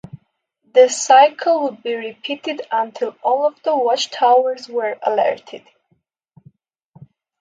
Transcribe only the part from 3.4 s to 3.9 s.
of the